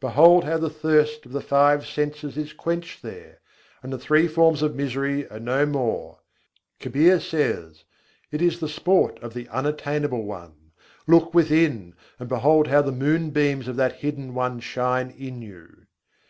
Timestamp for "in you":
15.10-15.84